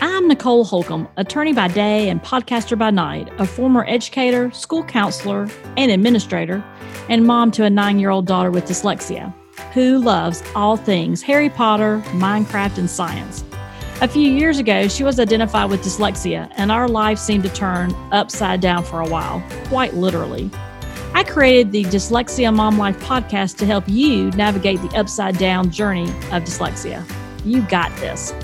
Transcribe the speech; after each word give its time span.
I'm 0.00 0.28
Nicole 0.28 0.64
Holcomb, 0.64 1.08
attorney 1.16 1.54
by 1.54 1.68
day 1.68 2.10
and 2.10 2.22
podcaster 2.22 2.78
by 2.78 2.90
night, 2.90 3.32
a 3.38 3.46
former 3.46 3.84
educator, 3.88 4.50
school 4.50 4.84
counselor, 4.84 5.48
and 5.78 5.90
administrator, 5.90 6.62
and 7.08 7.24
mom 7.24 7.50
to 7.52 7.64
a 7.64 7.70
nine 7.70 7.98
year 7.98 8.10
old 8.10 8.26
daughter 8.26 8.50
with 8.50 8.66
dyslexia, 8.66 9.32
who 9.72 9.98
loves 9.98 10.42
all 10.54 10.76
things 10.76 11.22
Harry 11.22 11.48
Potter, 11.48 12.02
Minecraft, 12.08 12.76
and 12.76 12.90
science. 12.90 13.42
A 14.02 14.08
few 14.08 14.30
years 14.30 14.58
ago, 14.58 14.86
she 14.86 15.02
was 15.02 15.18
identified 15.18 15.70
with 15.70 15.82
dyslexia, 15.82 16.52
and 16.56 16.70
our 16.70 16.88
life 16.88 17.18
seemed 17.18 17.44
to 17.44 17.50
turn 17.50 17.94
upside 18.12 18.60
down 18.60 18.84
for 18.84 19.00
a 19.00 19.08
while, 19.08 19.42
quite 19.64 19.94
literally. 19.94 20.50
I 21.14 21.24
created 21.24 21.72
the 21.72 21.84
Dyslexia 21.84 22.54
Mom 22.54 22.76
Life 22.76 22.98
podcast 23.00 23.56
to 23.58 23.66
help 23.66 23.88
you 23.88 24.30
navigate 24.32 24.82
the 24.82 24.94
upside 24.98 25.38
down 25.38 25.70
journey 25.70 26.10
of 26.32 26.44
dyslexia. 26.44 27.02
You 27.46 27.62
got 27.62 27.94
this. 27.96 28.34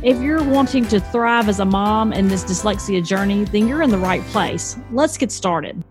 If 0.00 0.20
you're 0.22 0.44
wanting 0.44 0.86
to 0.88 1.00
thrive 1.00 1.48
as 1.48 1.58
a 1.58 1.64
mom 1.64 2.12
in 2.12 2.28
this 2.28 2.44
dyslexia 2.44 3.04
journey, 3.04 3.42
then 3.46 3.66
you're 3.66 3.82
in 3.82 3.90
the 3.90 3.98
right 3.98 4.22
place. 4.26 4.78
Let's 4.92 5.18
get 5.18 5.32
started. 5.32 5.82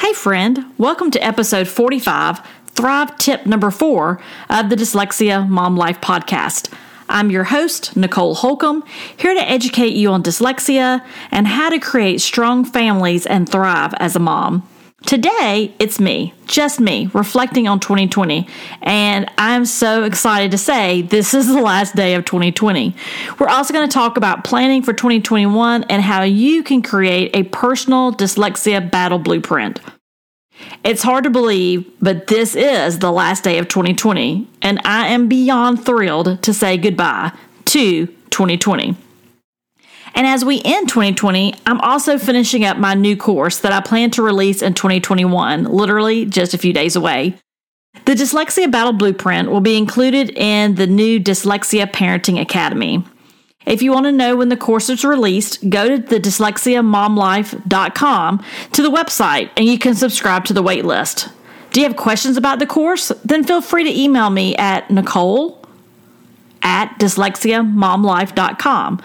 Hey, 0.00 0.12
friend, 0.14 0.64
welcome 0.78 1.12
to 1.12 1.24
episode 1.24 1.68
45, 1.68 2.40
Thrive 2.66 3.16
Tip 3.18 3.46
number 3.46 3.70
four 3.70 4.20
of 4.48 4.68
the 4.68 4.74
Dyslexia 4.74 5.48
Mom 5.48 5.76
Life 5.76 6.00
podcast. 6.00 6.74
I'm 7.08 7.30
your 7.30 7.44
host, 7.44 7.96
Nicole 7.96 8.34
Holcomb, 8.34 8.82
here 9.16 9.34
to 9.34 9.48
educate 9.48 9.92
you 9.92 10.10
on 10.10 10.24
dyslexia 10.24 11.06
and 11.30 11.46
how 11.46 11.70
to 11.70 11.78
create 11.78 12.20
strong 12.20 12.64
families 12.64 13.26
and 13.26 13.48
thrive 13.48 13.94
as 13.98 14.16
a 14.16 14.20
mom. 14.20 14.68
Today, 15.06 15.74
it's 15.78 15.98
me, 15.98 16.34
just 16.46 16.78
me, 16.78 17.08
reflecting 17.14 17.66
on 17.66 17.80
2020. 17.80 18.46
And 18.82 19.28
I'm 19.38 19.64
so 19.64 20.04
excited 20.04 20.50
to 20.50 20.58
say 20.58 21.02
this 21.02 21.32
is 21.32 21.48
the 21.48 21.60
last 21.60 21.96
day 21.96 22.14
of 22.14 22.24
2020. 22.26 22.94
We're 23.38 23.48
also 23.48 23.72
going 23.72 23.88
to 23.88 23.92
talk 23.92 24.16
about 24.16 24.44
planning 24.44 24.82
for 24.82 24.92
2021 24.92 25.84
and 25.84 26.02
how 26.02 26.22
you 26.22 26.62
can 26.62 26.82
create 26.82 27.34
a 27.34 27.44
personal 27.44 28.12
dyslexia 28.12 28.90
battle 28.90 29.18
blueprint. 29.18 29.80
It's 30.84 31.02
hard 31.02 31.24
to 31.24 31.30
believe, 31.30 31.90
but 32.00 32.26
this 32.26 32.54
is 32.54 32.98
the 32.98 33.10
last 33.10 33.42
day 33.42 33.58
of 33.58 33.68
2020, 33.68 34.46
and 34.60 34.80
I 34.84 35.08
am 35.08 35.28
beyond 35.28 35.84
thrilled 35.84 36.42
to 36.42 36.52
say 36.52 36.76
goodbye 36.76 37.32
to 37.66 38.06
2020. 38.06 38.96
And 40.14 40.26
as 40.26 40.44
we 40.44 40.60
end 40.64 40.88
2020, 40.88 41.54
I'm 41.66 41.80
also 41.80 42.18
finishing 42.18 42.64
up 42.64 42.76
my 42.76 42.94
new 42.94 43.16
course 43.16 43.58
that 43.58 43.72
I 43.72 43.80
plan 43.80 44.10
to 44.12 44.22
release 44.22 44.62
in 44.62 44.74
2021, 44.74 45.64
literally 45.64 46.26
just 46.26 46.54
a 46.54 46.58
few 46.58 46.72
days 46.72 46.94
away. 46.96 47.36
The 48.04 48.14
Dyslexia 48.14 48.70
Battle 48.70 48.92
Blueprint 48.92 49.50
will 49.50 49.60
be 49.60 49.76
included 49.76 50.30
in 50.30 50.76
the 50.76 50.86
new 50.86 51.18
Dyslexia 51.20 51.90
Parenting 51.90 52.40
Academy. 52.40 53.04
If 53.66 53.82
you 53.82 53.92
want 53.92 54.06
to 54.06 54.12
know 54.12 54.36
when 54.36 54.48
the 54.48 54.56
course 54.56 54.88
is 54.88 55.04
released, 55.04 55.68
go 55.68 55.86
to 55.88 55.98
the 55.98 56.18
dyslexiamomlife.com 56.18 58.44
to 58.72 58.82
the 58.82 58.90
website 58.90 59.50
and 59.56 59.66
you 59.66 59.78
can 59.78 59.94
subscribe 59.94 60.46
to 60.46 60.54
the 60.54 60.62
waitlist. 60.62 61.30
Do 61.72 61.80
you 61.80 61.86
have 61.86 61.96
questions 61.96 62.36
about 62.36 62.58
the 62.58 62.66
course? 62.66 63.12
Then 63.24 63.44
feel 63.44 63.60
free 63.60 63.84
to 63.84 64.00
email 64.00 64.30
me 64.30 64.56
at 64.56 64.90
nicole 64.90 65.64
at 66.62 66.98
dyslexiamomlife.com. 66.98 69.00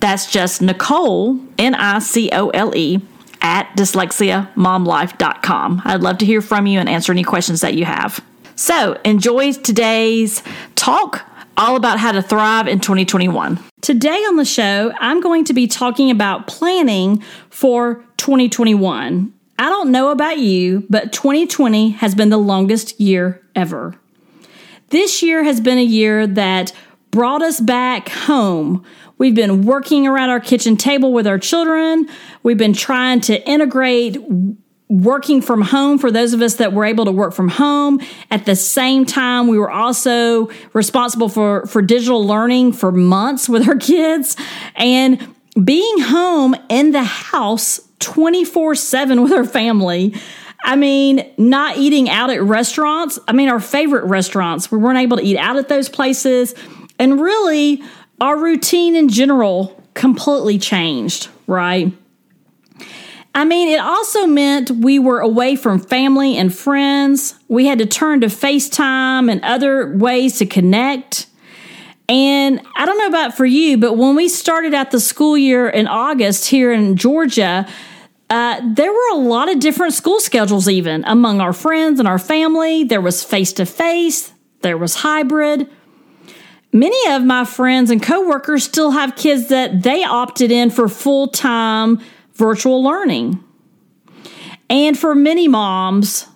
That's 0.00 0.30
just 0.30 0.62
Nicole, 0.62 1.40
N 1.58 1.74
I 1.74 1.98
C 2.00 2.30
O 2.32 2.50
L 2.50 2.76
E, 2.76 3.00
at 3.40 3.74
dyslexiamomlife.com. 3.76 5.82
I'd 5.84 6.00
love 6.00 6.18
to 6.18 6.26
hear 6.26 6.40
from 6.40 6.66
you 6.66 6.78
and 6.78 6.88
answer 6.88 7.12
any 7.12 7.24
questions 7.24 7.60
that 7.62 7.74
you 7.74 7.84
have. 7.84 8.24
So, 8.54 8.98
enjoy 9.04 9.52
today's 9.52 10.42
talk 10.74 11.28
all 11.56 11.76
about 11.76 11.98
how 11.98 12.12
to 12.12 12.22
thrive 12.22 12.68
in 12.68 12.80
2021. 12.80 13.58
Today 13.80 14.10
on 14.10 14.36
the 14.36 14.44
show, 14.44 14.92
I'm 14.98 15.20
going 15.20 15.44
to 15.44 15.54
be 15.54 15.66
talking 15.66 16.10
about 16.10 16.46
planning 16.46 17.22
for 17.50 18.04
2021. 18.18 19.32
I 19.58 19.70
don't 19.70 19.90
know 19.90 20.10
about 20.10 20.38
you, 20.38 20.86
but 20.90 21.12
2020 21.12 21.90
has 21.90 22.14
been 22.14 22.28
the 22.28 22.36
longest 22.36 23.00
year 23.00 23.42
ever. 23.54 23.94
This 24.90 25.22
year 25.22 25.44
has 25.44 25.60
been 25.60 25.78
a 25.78 25.84
year 25.84 26.26
that 26.26 26.72
brought 27.10 27.42
us 27.42 27.60
back 27.60 28.10
home 28.10 28.84
We've 29.18 29.34
been 29.34 29.62
working 29.62 30.06
around 30.06 30.30
our 30.30 30.40
kitchen 30.40 30.76
table 30.76 31.12
with 31.12 31.26
our 31.26 31.38
children. 31.38 32.08
We've 32.42 32.58
been 32.58 32.74
trying 32.74 33.20
to 33.22 33.48
integrate 33.48 34.18
working 34.88 35.42
from 35.42 35.62
home 35.62 35.98
for 35.98 36.10
those 36.10 36.32
of 36.32 36.40
us 36.42 36.56
that 36.56 36.72
were 36.72 36.84
able 36.84 37.04
to 37.06 37.12
work 37.12 37.34
from 37.34 37.48
home. 37.48 38.00
At 38.30 38.46
the 38.46 38.54
same 38.54 39.04
time, 39.04 39.48
we 39.48 39.58
were 39.58 39.70
also 39.70 40.48
responsible 40.72 41.28
for, 41.28 41.66
for 41.66 41.82
digital 41.82 42.24
learning 42.24 42.74
for 42.74 42.92
months 42.92 43.48
with 43.48 43.68
our 43.68 43.76
kids 43.76 44.36
and 44.76 45.34
being 45.64 46.00
home 46.00 46.54
in 46.68 46.92
the 46.92 47.02
house 47.02 47.80
24 48.00 48.74
7 48.74 49.22
with 49.22 49.32
our 49.32 49.44
family. 49.44 50.14
I 50.62 50.76
mean, 50.76 51.32
not 51.38 51.78
eating 51.78 52.08
out 52.10 52.30
at 52.30 52.42
restaurants. 52.42 53.18
I 53.26 53.32
mean, 53.32 53.48
our 53.48 53.60
favorite 53.60 54.04
restaurants. 54.04 54.70
We 54.70 54.78
weren't 54.78 54.98
able 54.98 55.16
to 55.16 55.22
eat 55.22 55.36
out 55.36 55.56
at 55.56 55.68
those 55.68 55.88
places. 55.88 56.54
And 56.98 57.20
really, 57.20 57.82
our 58.20 58.38
routine 58.38 58.96
in 58.96 59.08
general 59.08 59.82
completely 59.94 60.58
changed, 60.58 61.28
right? 61.46 61.92
I 63.34 63.44
mean, 63.44 63.68
it 63.68 63.80
also 63.80 64.26
meant 64.26 64.70
we 64.70 64.98
were 64.98 65.20
away 65.20 65.56
from 65.56 65.78
family 65.78 66.38
and 66.38 66.54
friends. 66.54 67.38
We 67.48 67.66
had 67.66 67.78
to 67.80 67.86
turn 67.86 68.22
to 68.22 68.28
FaceTime 68.28 69.30
and 69.30 69.42
other 69.42 69.94
ways 69.94 70.38
to 70.38 70.46
connect. 70.46 71.26
And 72.08 72.62
I 72.76 72.86
don't 72.86 72.96
know 72.96 73.08
about 73.08 73.36
for 73.36 73.44
you, 73.44 73.76
but 73.76 73.98
when 73.98 74.16
we 74.16 74.30
started 74.30 74.72
out 74.72 74.90
the 74.90 75.00
school 75.00 75.36
year 75.36 75.68
in 75.68 75.86
August 75.86 76.48
here 76.48 76.72
in 76.72 76.96
Georgia, 76.96 77.66
uh, 78.30 78.60
there 78.74 78.92
were 78.92 79.10
a 79.12 79.16
lot 79.16 79.50
of 79.50 79.60
different 79.60 79.92
school 79.92 80.18
schedules, 80.18 80.66
even 80.66 81.04
among 81.04 81.40
our 81.40 81.52
friends 81.52 81.98
and 81.98 82.08
our 82.08 82.18
family. 82.18 82.84
There 82.84 83.02
was 83.02 83.22
face 83.22 83.52
to 83.54 83.66
face, 83.66 84.32
there 84.62 84.78
was 84.78 84.94
hybrid. 84.94 85.68
Many 86.72 87.10
of 87.12 87.24
my 87.24 87.44
friends 87.44 87.90
and 87.90 88.02
coworkers 88.02 88.64
still 88.64 88.90
have 88.90 89.16
kids 89.16 89.48
that 89.48 89.82
they 89.82 90.04
opted 90.04 90.50
in 90.50 90.70
for 90.70 90.88
full 90.88 91.28
time 91.28 92.00
virtual 92.34 92.82
learning. 92.82 93.42
And 94.68 94.98
for 94.98 95.14
many 95.14 95.48
moms, 95.48 96.26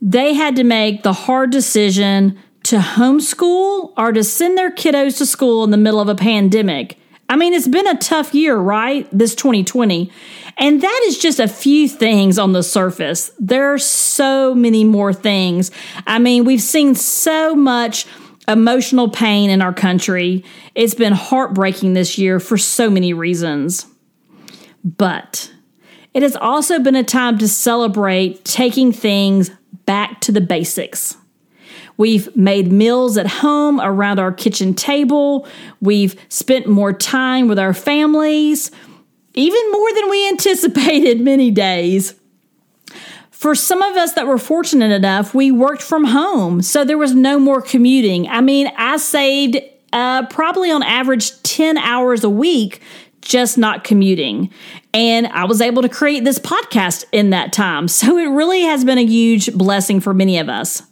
they 0.00 0.34
had 0.34 0.56
to 0.56 0.64
make 0.64 1.02
the 1.02 1.12
hard 1.12 1.50
decision 1.50 2.38
to 2.64 2.78
homeschool 2.78 3.92
or 3.96 4.12
to 4.12 4.22
send 4.22 4.56
their 4.56 4.70
kiddos 4.70 5.18
to 5.18 5.26
school 5.26 5.64
in 5.64 5.70
the 5.70 5.76
middle 5.76 6.00
of 6.00 6.08
a 6.08 6.14
pandemic. 6.14 6.98
I 7.28 7.36
mean, 7.36 7.54
it's 7.54 7.68
been 7.68 7.86
a 7.86 7.96
tough 7.96 8.34
year, 8.34 8.56
right? 8.56 9.08
This 9.10 9.34
2020. 9.34 10.12
And 10.58 10.82
that 10.82 11.02
is 11.06 11.18
just 11.18 11.40
a 11.40 11.48
few 11.48 11.88
things 11.88 12.38
on 12.38 12.52
the 12.52 12.62
surface. 12.62 13.32
There 13.38 13.72
are 13.72 13.78
so 13.78 14.54
many 14.54 14.84
more 14.84 15.14
things. 15.14 15.70
I 16.06 16.18
mean, 16.18 16.44
we've 16.44 16.60
seen 16.60 16.94
so 16.94 17.54
much 17.54 18.06
emotional 18.48 19.08
pain 19.08 19.50
in 19.50 19.62
our 19.62 19.72
country. 19.72 20.44
It's 20.74 20.94
been 20.94 21.12
heartbreaking 21.12 21.94
this 21.94 22.18
year 22.18 22.40
for 22.40 22.58
so 22.58 22.90
many 22.90 23.12
reasons. 23.12 23.86
But 24.84 25.52
it 26.14 26.22
has 26.22 26.36
also 26.36 26.78
been 26.78 26.96
a 26.96 27.04
time 27.04 27.38
to 27.38 27.48
celebrate 27.48 28.44
taking 28.44 28.92
things 28.92 29.50
back 29.86 30.20
to 30.22 30.32
the 30.32 30.40
basics. 30.40 31.16
We've 31.96 32.34
made 32.34 32.72
meals 32.72 33.16
at 33.16 33.26
home 33.26 33.80
around 33.80 34.18
our 34.18 34.32
kitchen 34.32 34.74
table. 34.74 35.46
We've 35.80 36.18
spent 36.28 36.66
more 36.66 36.92
time 36.92 37.48
with 37.48 37.58
our 37.58 37.74
families, 37.74 38.70
even 39.34 39.70
more 39.70 39.94
than 39.94 40.10
we 40.10 40.28
anticipated 40.30 41.20
many 41.20 41.50
days. 41.50 42.14
For 43.42 43.56
some 43.56 43.82
of 43.82 43.96
us 43.96 44.12
that 44.12 44.28
were 44.28 44.38
fortunate 44.38 44.92
enough, 44.92 45.34
we 45.34 45.50
worked 45.50 45.82
from 45.82 46.04
home, 46.04 46.62
so 46.62 46.84
there 46.84 46.96
was 46.96 47.12
no 47.12 47.40
more 47.40 47.60
commuting. 47.60 48.28
I 48.28 48.40
mean, 48.40 48.70
I 48.76 48.98
saved 48.98 49.56
uh, 49.92 50.26
probably 50.26 50.70
on 50.70 50.84
average 50.84 51.42
10 51.42 51.76
hours 51.76 52.22
a 52.22 52.30
week 52.30 52.80
just 53.20 53.58
not 53.58 53.82
commuting. 53.82 54.52
And 54.94 55.26
I 55.26 55.46
was 55.46 55.60
able 55.60 55.82
to 55.82 55.88
create 55.88 56.22
this 56.22 56.38
podcast 56.38 57.04
in 57.10 57.30
that 57.30 57.52
time. 57.52 57.88
So 57.88 58.16
it 58.16 58.28
really 58.28 58.62
has 58.62 58.84
been 58.84 58.98
a 58.98 59.04
huge 59.04 59.52
blessing 59.54 59.98
for 59.98 60.14
many 60.14 60.38
of 60.38 60.48
us. 60.48 60.84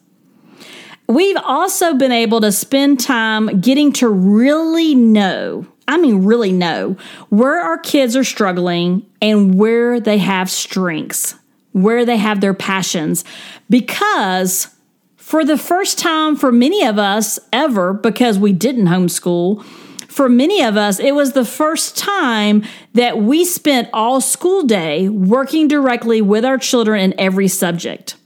We've 1.07 1.39
also 1.45 1.95
been 1.95 2.11
able 2.11 2.41
to 2.41 2.51
spend 2.51 2.99
time 2.99 3.61
getting 3.61 3.93
to 3.93 4.09
really 4.09 4.97
know, 4.97 5.69
I 5.87 5.99
mean, 5.99 6.25
really 6.25 6.51
know, 6.51 6.97
where 7.29 7.61
our 7.61 7.79
kids 7.79 8.17
are 8.17 8.25
struggling 8.25 9.07
and 9.23 9.57
where 9.57 10.01
they 10.01 10.19
have 10.19 10.51
strengths 10.51 11.37
where 11.73 12.05
they 12.05 12.17
have 12.17 12.41
their 12.41 12.55
passions. 12.55 13.25
Because 13.69 14.69
for 15.17 15.45
the 15.45 15.59
first 15.59 15.99
time 15.99 16.37
for 16.37 16.51
many 16.51 16.85
of 16.85 16.99
us 16.99 17.39
ever, 17.53 17.93
because 17.93 18.39
we 18.39 18.53
didn't 18.53 18.87
homeschool, 18.87 19.65
for 20.09 20.29
many 20.29 20.63
of 20.63 20.77
us, 20.77 20.99
it 20.99 21.15
was 21.15 21.33
the 21.33 21.45
first 21.45 21.97
time 21.97 22.65
that 22.95 23.19
we 23.19 23.45
spent 23.45 23.89
all 23.93 24.21
school 24.21 24.65
day 24.65 25.09
working 25.09 25.69
directly 25.69 26.21
with 26.21 26.45
our 26.45 26.59
children 26.59 27.01
in 27.01 27.21
every 27.21 27.47
subject. 27.47 28.17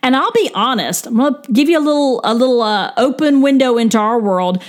And 0.00 0.14
I'll 0.14 0.32
be 0.32 0.50
honest, 0.54 1.08
I'm 1.08 1.16
going 1.16 1.34
to 1.42 1.52
give 1.52 1.68
you 1.68 1.78
a 1.78 1.82
little 1.82 2.20
a 2.22 2.34
little 2.34 2.62
uh, 2.62 2.92
open 2.96 3.42
window 3.42 3.78
into 3.78 3.98
our 3.98 4.20
world. 4.20 4.62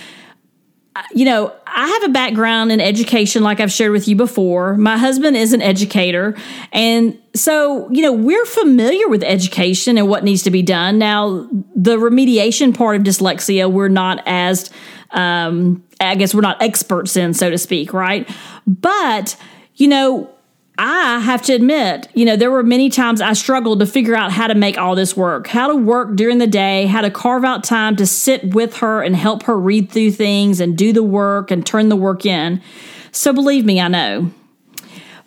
You 1.14 1.26
know, 1.26 1.54
I 1.68 1.88
have 1.88 2.04
a 2.04 2.10
background 2.10 2.72
in 2.72 2.82
education, 2.82 3.44
like 3.44 3.60
I've 3.60 3.72
shared 3.72 3.92
with 3.92 4.08
you 4.08 4.16
before. 4.16 4.76
My 4.76 4.98
husband 4.98 5.38
is 5.38 5.54
an 5.54 5.62
educator. 5.62 6.36
And 6.72 7.18
so, 7.36 7.90
you 7.92 8.02
know, 8.02 8.12
we're 8.12 8.46
familiar 8.46 9.08
with 9.08 9.24
education 9.24 9.98
and 9.98 10.10
what 10.10 10.24
needs 10.24 10.44
to 10.44 10.52
be 10.52 10.62
done. 10.62 10.98
Now, 10.98 11.48
the 11.76 11.98
remediation 11.98 12.76
part 12.76 12.96
of 12.96 13.04
dyslexia, 13.04 13.72
we're 13.72 13.88
not 13.88 14.24
as, 14.26 14.72
um, 15.12 15.84
I 16.02 16.16
guess 16.16 16.34
we're 16.34 16.42
not 16.42 16.62
experts 16.62 17.16
in, 17.16 17.34
so 17.34 17.50
to 17.50 17.58
speak, 17.58 17.94
right? 17.94 18.30
But, 18.68 19.36
you 19.76 19.88
know, 19.88 20.30
I 20.82 21.20
have 21.20 21.42
to 21.44 21.54
admit, 21.54 22.08
you 22.14 22.24
know, 22.24 22.38
there 22.38 22.50
were 22.50 22.64
many 22.64 22.90
times 22.90 23.20
I 23.20 23.34
struggled 23.34 23.82
to 23.82 23.86
figure 23.86 24.16
out 24.16 24.32
how 24.32 24.48
to 24.48 24.56
make 24.56 24.78
all 24.78 24.96
this 24.96 25.16
work, 25.16 25.48
how 25.48 25.68
to 25.68 25.76
work 25.76 26.16
during 26.16 26.38
the 26.38 26.48
day, 26.48 26.86
how 26.86 27.02
to 27.02 27.12
carve 27.12 27.44
out 27.44 27.66
time 27.66 27.98
to 27.98 28.06
sit 28.06 28.54
with 28.54 28.78
her 28.78 29.02
and 29.02 29.14
help 29.14 29.44
her 29.44 29.60
read 29.60 29.92
through 29.92 30.12
things 30.12 30.62
and 30.62 30.78
do 30.78 30.94
the 30.94 31.04
work 31.04 31.52
and 31.52 31.66
turn 31.66 31.90
the 31.90 31.98
work 31.98 32.26
in. 32.26 32.62
So 33.12 33.34
believe 33.34 33.66
me, 33.66 33.82
I 33.82 33.90
know. 33.90 34.32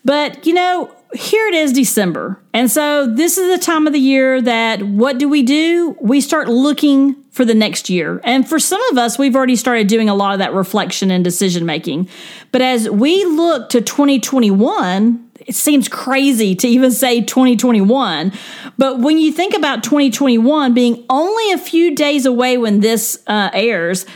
But, 0.07 0.47
you 0.47 0.55
know, 0.55 0.91
here 1.15 1.47
it 1.49 1.55
is 1.55 1.73
December. 1.73 2.41
And 2.55 2.71
so 2.71 3.07
this 3.07 3.37
is 3.39 3.59
the 3.59 3.65
time 3.65 3.87
of 3.87 3.93
the 3.93 3.99
year 3.99 4.41
that 4.41 4.83
what 4.83 5.19
do 5.19 5.29
we 5.29 5.43
do? 5.43 5.97
We 6.01 6.21
start 6.21 6.49
looking 6.49 7.17
for 7.31 7.45
the 7.45 7.55
next 7.55 7.91
year. 7.91 8.21
And 8.25 8.49
for 8.49 8.59
some 8.59 8.83
of 8.91 8.99
us, 8.99 9.19
we've 9.19 9.37
already 9.37 9.57
started 9.57 9.87
doing 9.89 10.09
a 10.09 10.15
lot 10.15 10.33
of 10.33 10.39
that 10.39 10.53
reflection 10.53 11.11
and 11.11 11.25
decision 11.25 11.67
making. 11.67 12.09
But 12.51 12.63
as 12.63 12.89
we 12.89 13.25
look 13.25 13.71
to 13.71 13.81
2021, 13.81 15.31
it 15.47 15.55
seems 15.55 15.89
crazy 15.89 16.55
to 16.57 16.69
even 16.69 16.91
say 16.91 17.23
2021. 17.23 18.33
But 18.79 19.01
when 19.01 19.19
you 19.19 19.33
think 19.33 19.55
about 19.55 19.83
2021 19.83 20.75
being 20.75 21.05
only 21.11 21.53
a 21.53 21.59
few 21.59 21.95
days 21.95 22.27
away 22.27 22.59
when 22.59 22.81
this 22.81 23.23
uh, 23.27 23.51
airs, 23.53 24.07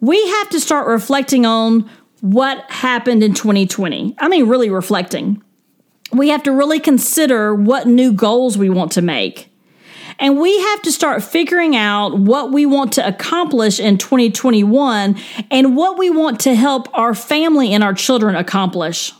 we 0.00 0.24
have 0.28 0.50
to 0.50 0.60
start 0.60 0.86
reflecting 0.86 1.46
on 1.46 1.90
what 2.20 2.70
happened 2.70 3.22
in 3.22 3.34
2020. 3.34 4.14
I 4.18 4.28
mean, 4.28 4.48
really 4.48 4.70
reflecting. 4.70 5.42
We 6.12 6.28
have 6.28 6.42
to 6.44 6.52
really 6.52 6.80
consider 6.80 7.54
what 7.54 7.86
new 7.86 8.12
goals 8.12 8.58
we 8.58 8.70
want 8.70 8.92
to 8.92 9.02
make. 9.02 9.48
And 10.18 10.38
we 10.38 10.56
have 10.56 10.82
to 10.82 10.92
start 10.92 11.22
figuring 11.22 11.74
out 11.74 12.18
what 12.18 12.52
we 12.52 12.66
want 12.66 12.92
to 12.94 13.06
accomplish 13.06 13.80
in 13.80 13.98
2021 13.98 15.16
and 15.50 15.76
what 15.76 15.98
we 15.98 16.10
want 16.10 16.40
to 16.40 16.54
help 16.54 16.88
our 16.96 17.14
family 17.14 17.72
and 17.72 17.82
our 17.82 17.94
children 17.94 18.36
accomplish. 18.36 19.12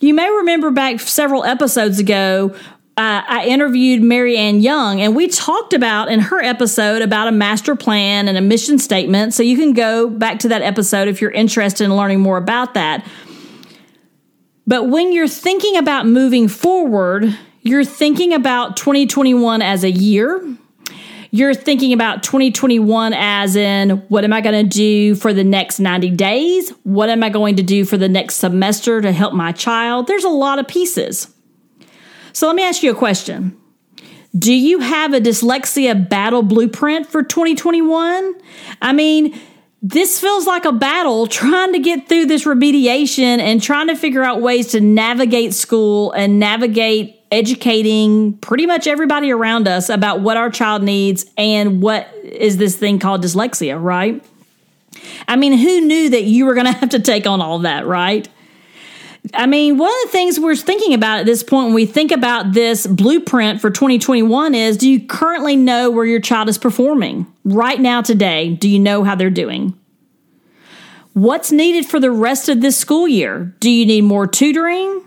You 0.00 0.14
may 0.14 0.28
remember 0.28 0.70
back 0.70 1.00
several 1.00 1.44
episodes 1.44 1.98
ago, 1.98 2.54
uh, 2.98 3.22
I 3.28 3.46
interviewed 3.46 4.02
Marianne 4.02 4.60
Young, 4.60 5.02
and 5.02 5.14
we 5.14 5.28
talked 5.28 5.74
about 5.74 6.10
in 6.10 6.18
her 6.18 6.42
episode 6.42 7.02
about 7.02 7.28
a 7.28 7.32
master 7.32 7.76
plan 7.76 8.26
and 8.26 8.38
a 8.38 8.40
mission 8.40 8.78
statement. 8.78 9.34
So 9.34 9.42
you 9.42 9.58
can 9.58 9.74
go 9.74 10.08
back 10.08 10.38
to 10.40 10.48
that 10.48 10.62
episode 10.62 11.06
if 11.06 11.20
you're 11.20 11.30
interested 11.30 11.84
in 11.84 11.94
learning 11.94 12.20
more 12.20 12.38
about 12.38 12.72
that. 12.74 13.06
But 14.66 14.88
when 14.88 15.12
you're 15.12 15.28
thinking 15.28 15.76
about 15.76 16.06
moving 16.06 16.48
forward, 16.48 17.36
you're 17.62 17.84
thinking 17.84 18.32
about 18.32 18.76
2021 18.76 19.62
as 19.62 19.84
a 19.84 19.90
year 19.90 20.56
you're 21.36 21.54
thinking 21.54 21.92
about 21.92 22.22
2021 22.22 23.12
as 23.14 23.56
in 23.56 23.90
what 24.08 24.24
am 24.24 24.32
I 24.32 24.40
going 24.40 24.64
to 24.64 24.68
do 24.68 25.14
for 25.14 25.34
the 25.34 25.44
next 25.44 25.78
90 25.78 26.10
days? 26.10 26.70
What 26.82 27.10
am 27.10 27.22
I 27.22 27.28
going 27.28 27.56
to 27.56 27.62
do 27.62 27.84
for 27.84 27.96
the 27.96 28.08
next 28.08 28.36
semester 28.36 29.00
to 29.00 29.12
help 29.12 29.34
my 29.34 29.52
child? 29.52 30.06
There's 30.06 30.24
a 30.24 30.30
lot 30.30 30.58
of 30.58 30.66
pieces. 30.66 31.32
So 32.32 32.46
let 32.46 32.56
me 32.56 32.64
ask 32.64 32.82
you 32.82 32.90
a 32.90 32.94
question. 32.94 33.56
Do 34.38 34.52
you 34.52 34.80
have 34.80 35.14
a 35.14 35.20
dyslexia 35.20 36.08
battle 36.08 36.42
blueprint 36.42 37.06
for 37.06 37.22
2021? 37.22 38.34
I 38.82 38.92
mean, 38.92 39.38
this 39.82 40.20
feels 40.20 40.46
like 40.46 40.64
a 40.64 40.72
battle 40.72 41.26
trying 41.26 41.72
to 41.72 41.78
get 41.78 42.08
through 42.08 42.26
this 42.26 42.44
remediation 42.44 43.38
and 43.38 43.62
trying 43.62 43.88
to 43.88 43.96
figure 43.96 44.22
out 44.22 44.40
ways 44.40 44.68
to 44.68 44.80
navigate 44.80 45.54
school 45.54 46.12
and 46.12 46.38
navigate 46.38 47.20
educating 47.30 48.36
pretty 48.38 48.66
much 48.66 48.86
everybody 48.86 49.30
around 49.30 49.66
us 49.68 49.88
about 49.88 50.20
what 50.20 50.36
our 50.36 50.50
child 50.50 50.82
needs 50.82 51.26
and 51.36 51.82
what 51.82 52.08
is 52.24 52.56
this 52.56 52.76
thing 52.76 52.98
called 52.98 53.22
dyslexia, 53.22 53.80
right? 53.80 54.24
I 55.28 55.36
mean, 55.36 55.52
who 55.52 55.80
knew 55.80 56.10
that 56.10 56.24
you 56.24 56.46
were 56.46 56.54
going 56.54 56.66
to 56.72 56.72
have 56.72 56.90
to 56.90 57.00
take 57.00 57.26
on 57.26 57.40
all 57.40 57.60
that, 57.60 57.86
right? 57.86 58.28
I 59.34 59.46
mean, 59.46 59.78
one 59.78 59.90
of 59.90 59.96
the 60.04 60.12
things 60.12 60.38
we're 60.38 60.56
thinking 60.56 60.94
about 60.94 61.20
at 61.20 61.26
this 61.26 61.42
point 61.42 61.66
when 61.66 61.74
we 61.74 61.86
think 61.86 62.12
about 62.12 62.52
this 62.52 62.86
blueprint 62.86 63.60
for 63.60 63.70
2021 63.70 64.54
is 64.54 64.76
do 64.76 64.88
you 64.88 65.06
currently 65.06 65.56
know 65.56 65.90
where 65.90 66.04
your 66.04 66.20
child 66.20 66.48
is 66.48 66.58
performing? 66.58 67.26
Right 67.44 67.80
now, 67.80 68.02
today, 68.02 68.54
do 68.54 68.68
you 68.68 68.78
know 68.78 69.04
how 69.04 69.14
they're 69.14 69.30
doing? 69.30 69.78
What's 71.14 71.50
needed 71.50 71.86
for 71.86 71.98
the 71.98 72.10
rest 72.10 72.48
of 72.48 72.60
this 72.60 72.76
school 72.76 73.08
year? 73.08 73.54
Do 73.60 73.70
you 73.70 73.86
need 73.86 74.02
more 74.02 74.26
tutoring? 74.26 75.02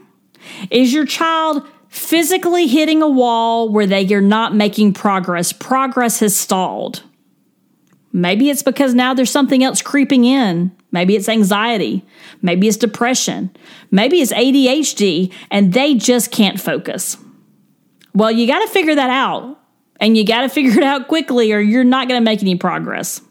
Is 0.72 0.94
your 0.94 1.06
child 1.06 1.68
physically 1.90 2.68
hitting 2.68 3.02
a 3.02 3.10
wall 3.10 3.70
where 3.70 3.88
they 3.88 4.12
are 4.14 4.22
not 4.22 4.56
making 4.56 4.94
progress. 4.94 5.52
Progress 5.52 6.20
has 6.20 6.36
stalled. 6.36 7.04
Maybe 8.12 8.50
it's 8.50 8.64
because 8.64 8.96
now 8.96 9.14
there's 9.14 9.30
something 9.30 9.64
else 9.64 9.82
creeping 9.82 10.26
in. 10.26 10.72
Maybe 10.92 11.16
it's 11.16 11.30
anxiety. 11.30 12.04
Maybe 12.42 12.68
it's 12.68 12.78
depression. 12.78 13.52
Maybe 13.92 14.22
it's 14.22 14.34
ADHD 14.34 15.32
and 15.52 15.74
they 15.74 15.94
just 15.94 16.32
can't 16.32 16.60
focus. 16.60 17.18
Well, 18.14 18.32
you 18.32 18.48
got 18.48 18.66
to 18.66 18.68
figure 18.68 18.96
that 18.96 19.10
out 19.10 19.60
and 20.00 20.18
you 20.18 20.26
got 20.26 20.42
to 20.42 20.50
figure 20.50 20.72
it 20.72 20.84
out 20.84 21.08
quickly 21.08 21.54
or 21.54 21.60
you're 21.60 21.84
not 21.84 22.08
going 22.08 22.20
to 22.20 22.26
make 22.26 22.42
any 22.42 22.56
progress. 22.56 23.22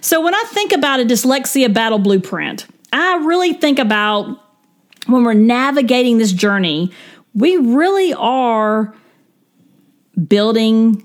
So, 0.00 0.20
when 0.20 0.34
I 0.34 0.42
think 0.48 0.72
about 0.72 0.98
a 0.98 1.04
dyslexia 1.04 1.72
battle 1.72 2.00
blueprint, 2.00 2.66
I 2.92 3.18
really 3.18 3.52
think 3.52 3.78
about 3.78 4.36
when 5.06 5.22
we're 5.22 5.32
navigating 5.34 6.18
this 6.18 6.32
journey, 6.32 6.90
we 7.34 7.56
really 7.56 8.12
are 8.14 8.94
building 10.26 11.04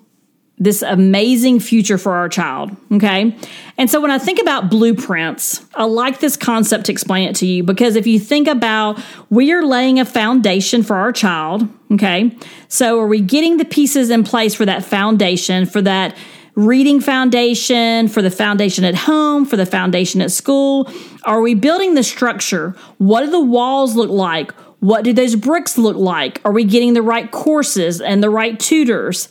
this 0.60 0.82
amazing 0.82 1.60
future 1.60 1.98
for 1.98 2.14
our 2.14 2.28
child. 2.28 2.76
Okay. 2.92 3.36
And 3.78 3.90
so 3.90 4.02
when 4.02 4.10
I 4.10 4.18
think 4.18 4.40
about 4.40 4.72
blueprints, 4.72 5.64
I 5.76 5.84
like 5.84 6.20
this 6.20 6.36
concept 6.36 6.86
to 6.86 6.92
explain 6.92 7.28
it 7.28 7.36
to 7.38 7.46
you 7.46 7.64
because 7.64 7.96
if 7.96 8.08
you 8.08 8.20
think 8.20 8.48
about 8.48 9.00
we 9.30 9.52
are 9.52 9.64
laying 9.64 10.00
a 10.00 10.06
foundation 10.06 10.82
for 10.82 10.96
our 10.96 11.12
child. 11.12 11.68
Okay. 11.92 12.36
So 12.70 13.00
are 13.00 13.08
we 13.08 13.22
getting 13.22 13.58
the 13.58 13.66
pieces 13.66 14.10
in 14.10 14.24
place 14.24 14.56
for 14.56 14.66
that 14.66 14.84
foundation, 14.84 15.68
for 15.68 15.82
that 15.84 16.18
reading 16.56 17.02
foundation, 17.02 18.08
for 18.08 18.24
the 18.24 18.32
foundation 18.32 18.84
at 18.84 18.96
home, 18.96 19.46
for 19.46 19.58
the 19.58 19.66
foundation 19.66 20.22
at 20.22 20.32
school? 20.32 20.92
Are 21.24 21.42
we 21.42 21.54
building 21.54 21.94
the 21.94 22.04
structure? 22.04 22.72
What 22.98 23.22
do 23.22 23.30
the 23.30 23.40
walls 23.40 23.96
look 23.96 24.10
like? 24.10 24.52
What 24.80 25.04
do 25.04 25.14
those 25.14 25.36
bricks 25.36 25.78
look 25.78 25.98
like? 25.98 26.42
Are 26.46 26.52
we 26.52 26.64
getting 26.64 26.94
the 26.94 27.04
right 27.04 27.30
courses 27.30 28.02
and 28.02 28.24
the 28.24 28.30
right 28.32 28.60
tutors? 28.60 29.30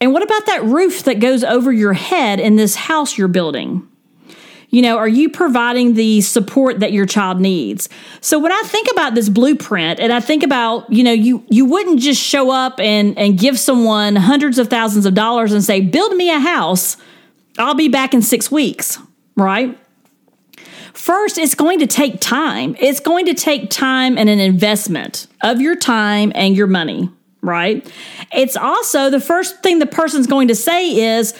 And 0.00 0.12
what 0.12 0.22
about 0.22 0.46
that 0.46 0.64
roof 0.64 1.04
that 1.04 1.20
goes 1.20 1.42
over 1.42 1.72
your 1.72 1.92
head 1.92 2.40
in 2.40 2.56
this 2.56 2.74
house 2.74 3.18
you're 3.18 3.28
building? 3.28 3.86
You 4.70 4.82
know, 4.82 4.98
are 4.98 5.08
you 5.08 5.30
providing 5.30 5.94
the 5.94 6.20
support 6.20 6.80
that 6.80 6.92
your 6.92 7.06
child 7.06 7.40
needs? 7.40 7.88
So 8.20 8.38
when 8.38 8.52
I 8.52 8.62
think 8.66 8.88
about 8.92 9.14
this 9.14 9.30
blueprint 9.30 9.98
and 9.98 10.12
I 10.12 10.20
think 10.20 10.42
about, 10.42 10.92
you 10.92 11.02
know, 11.02 11.12
you 11.12 11.42
you 11.48 11.64
wouldn't 11.64 12.00
just 12.00 12.20
show 12.20 12.50
up 12.50 12.78
and 12.78 13.18
and 13.18 13.38
give 13.38 13.58
someone 13.58 14.14
hundreds 14.16 14.58
of 14.58 14.68
thousands 14.68 15.06
of 15.06 15.14
dollars 15.14 15.52
and 15.52 15.64
say, 15.64 15.80
"Build 15.80 16.14
me 16.16 16.30
a 16.30 16.38
house. 16.38 16.98
I'll 17.58 17.74
be 17.74 17.88
back 17.88 18.12
in 18.12 18.20
6 18.20 18.50
weeks." 18.50 18.98
Right? 19.36 19.78
First, 20.92 21.38
it's 21.38 21.54
going 21.54 21.78
to 21.78 21.86
take 21.86 22.20
time. 22.20 22.76
It's 22.78 23.00
going 23.00 23.24
to 23.26 23.34
take 23.34 23.70
time 23.70 24.18
and 24.18 24.28
an 24.28 24.40
investment 24.40 25.28
of 25.42 25.60
your 25.60 25.76
time 25.76 26.32
and 26.34 26.56
your 26.56 26.66
money, 26.66 27.08
right? 27.42 27.90
It's 28.32 28.56
also 28.56 29.10
the 29.10 29.20
first 29.20 29.62
thing 29.62 29.78
the 29.78 29.86
person's 29.86 30.26
going 30.26 30.48
to 30.48 30.54
say 30.54 31.16
is, 31.18 31.34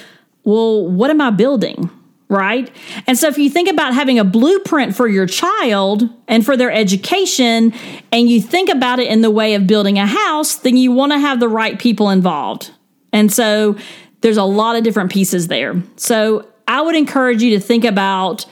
well, 0.45 0.87
what 0.87 1.11
am 1.11 1.21
I 1.21 1.31
building? 1.31 1.91
Right? 2.31 2.71
And 3.07 3.17
so, 3.17 3.29
if 3.29 3.39
you 3.39 3.49
think 3.49 3.71
about 3.71 3.95
having 3.95 4.19
a 4.19 4.25
blueprint 4.25 4.95
for 4.95 5.09
your 5.09 5.27
child 5.27 6.11
and 6.27 6.45
for 6.45 6.59
their 6.59 6.71
education, 6.71 7.73
and 8.13 8.29
you 8.29 8.43
think 8.43 8.69
about 8.69 8.99
it 8.99 9.09
in 9.09 9.23
the 9.23 9.31
way 9.31 9.55
of 9.55 9.67
building 9.67 9.99
a 9.99 10.07
house, 10.07 10.57
then 10.57 10.77
you 10.77 10.93
want 10.93 11.13
to 11.13 11.19
have 11.19 11.41
the 11.41 11.49
right 11.49 11.79
people 11.79 12.11
involved. 12.11 12.71
And 13.15 13.33
so, 13.33 13.79
there's 14.21 14.37
a 14.37 14.45
lot 14.45 14.77
of 14.77 14.85
different 14.85 15.11
pieces 15.11 15.49
there. 15.49 15.83
So, 15.97 16.47
I 16.67 16.83
would 16.83 16.97
encourage 16.97 17.43
you 17.43 17.59
to 17.59 17.61
think 17.61 17.87
about 17.87 18.45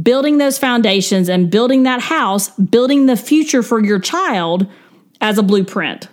building 0.00 0.38
those 0.38 0.58
foundations 0.58 1.28
and 1.28 1.50
building 1.50 1.82
that 1.82 2.00
house, 2.00 2.48
building 2.50 3.04
the 3.04 3.16
future 3.16 3.62
for 3.62 3.84
your 3.84 3.98
child 3.98 4.66
as 5.20 5.36
a 5.36 5.42
blueprint. 5.42 6.08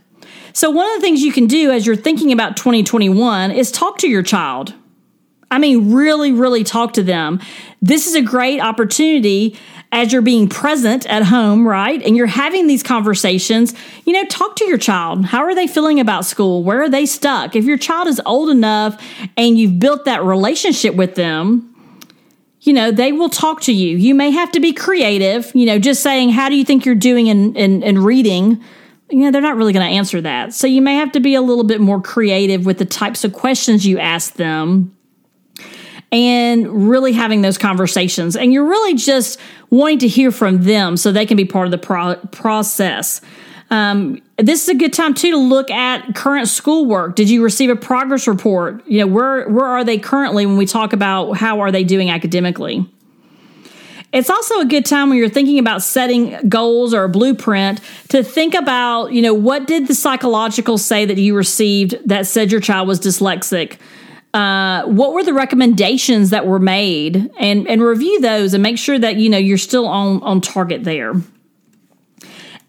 So, 0.53 0.69
one 0.69 0.87
of 0.87 0.95
the 0.95 1.01
things 1.01 1.23
you 1.23 1.33
can 1.33 1.47
do 1.47 1.71
as 1.71 1.85
you're 1.87 1.95
thinking 1.95 2.31
about 2.31 2.55
2021 2.55 3.51
is 3.51 3.71
talk 3.71 3.97
to 3.99 4.07
your 4.07 4.21
child. 4.21 4.73
I 5.49 5.57
mean, 5.57 5.93
really, 5.93 6.31
really 6.31 6.63
talk 6.63 6.93
to 6.93 7.03
them. 7.03 7.39
This 7.81 8.07
is 8.07 8.15
a 8.15 8.21
great 8.21 8.59
opportunity 8.59 9.57
as 9.91 10.11
you're 10.11 10.23
being 10.23 10.49
present 10.49 11.05
at 11.07 11.23
home, 11.23 11.67
right? 11.67 12.01
And 12.01 12.15
you're 12.17 12.25
having 12.25 12.65
these 12.65 12.81
conversations, 12.81 13.73
you 14.05 14.13
know, 14.13 14.25
talk 14.25 14.55
to 14.57 14.65
your 14.65 14.79
child. 14.79 15.25
How 15.25 15.43
are 15.43 15.53
they 15.53 15.67
feeling 15.67 15.99
about 15.99 16.25
school? 16.25 16.63
Where 16.63 16.81
are 16.81 16.89
they 16.89 17.05
stuck? 17.05 17.55
If 17.55 17.65
your 17.65 17.77
child 17.77 18.07
is 18.07 18.19
old 18.25 18.49
enough 18.49 18.99
and 19.37 19.57
you've 19.57 19.79
built 19.79 20.05
that 20.05 20.23
relationship 20.23 20.95
with 20.95 21.13
them, 21.13 21.69
you 22.61 22.73
know, 22.73 22.91
they 22.91 23.11
will 23.11 23.29
talk 23.29 23.61
to 23.61 23.73
you. 23.73 23.97
You 23.97 24.15
may 24.15 24.31
have 24.31 24.51
to 24.53 24.59
be 24.59 24.73
creative, 24.73 25.51
you 25.53 25.65
know, 25.65 25.77
just 25.77 26.01
saying, 26.01 26.29
How 26.29 26.49
do 26.49 26.55
you 26.55 26.65
think 26.65 26.85
you're 26.85 26.95
doing 26.95 27.27
in, 27.27 27.55
in, 27.55 27.83
in 27.83 27.99
reading? 28.03 28.63
You 29.13 29.19
know, 29.25 29.31
they're 29.31 29.41
not 29.41 29.57
really 29.57 29.73
going 29.73 29.87
to 29.87 29.95
answer 29.95 30.21
that. 30.21 30.55
So 30.55 30.65
you 30.65 30.81
may 30.81 30.95
have 30.95 31.11
to 31.11 31.19
be 31.19 31.35
a 31.35 31.41
little 31.41 31.63
bit 31.63 31.79
more 31.79 32.01
creative 32.01 32.65
with 32.65 32.79
the 32.79 32.85
types 32.85 33.23
of 33.23 33.31
questions 33.31 33.85
you 33.85 33.99
ask 33.99 34.33
them 34.33 34.97
and 36.11 36.89
really 36.89 37.13
having 37.13 37.43
those 37.43 37.59
conversations. 37.59 38.35
And 38.35 38.51
you're 38.51 38.67
really 38.67 38.95
just 38.95 39.39
wanting 39.69 39.99
to 39.99 40.07
hear 40.07 40.31
from 40.31 40.63
them 40.63 40.97
so 40.97 41.11
they 41.11 41.27
can 41.27 41.37
be 41.37 41.45
part 41.45 41.67
of 41.67 41.71
the 41.71 41.77
pro- 41.77 42.15
process. 42.31 43.21
Um, 43.69 44.19
this 44.37 44.63
is 44.63 44.69
a 44.69 44.75
good 44.75 44.93
time 44.93 45.13
too 45.13 45.29
to 45.29 45.37
look 45.37 45.69
at 45.69 46.15
current 46.15 46.47
schoolwork. 46.47 47.15
Did 47.15 47.29
you 47.29 47.43
receive 47.43 47.69
a 47.69 47.75
progress 47.75 48.27
report? 48.27 48.85
You 48.87 48.99
know, 48.99 49.07
where 49.07 49.47
where 49.47 49.65
are 49.65 49.83
they 49.83 49.99
currently 49.99 50.47
when 50.47 50.57
we 50.57 50.65
talk 50.65 50.91
about 50.91 51.33
how 51.37 51.59
are 51.59 51.71
they 51.71 51.83
doing 51.83 52.09
academically? 52.09 52.87
It's 54.13 54.29
also 54.29 54.59
a 54.59 54.65
good 54.65 54.85
time 54.85 55.09
when 55.09 55.17
you're 55.17 55.27
thinking 55.27 55.59
about 55.59 55.81
setting 55.81 56.37
goals 56.47 56.93
or 56.93 57.03
a 57.03 57.09
blueprint 57.09 57.81
to 58.09 58.23
think 58.23 58.53
about, 58.53 59.11
you 59.11 59.21
know, 59.21 59.33
what 59.33 59.67
did 59.67 59.87
the 59.87 59.95
psychological 59.95 60.77
say 60.77 61.03
that 61.03 61.17
you 61.17 61.35
received 61.35 61.97
that 62.07 62.27
said 62.27 62.51
your 62.51 62.61
child 62.61 62.87
was 62.87 62.99
dyslexic? 62.99 63.77
Uh, 64.33 64.83
what 64.85 65.13
were 65.13 65.23
the 65.23 65.33
recommendations 65.33 66.29
that 66.29 66.45
were 66.45 66.59
made 66.59 67.29
and 67.37 67.67
and 67.67 67.81
review 67.81 68.21
those 68.21 68.53
and 68.53 68.63
make 68.63 68.77
sure 68.77 68.97
that 68.97 69.17
you 69.17 69.29
know 69.29 69.37
you're 69.37 69.57
still 69.57 69.87
on 69.87 70.23
on 70.23 70.41
target 70.41 70.83
there 70.83 71.13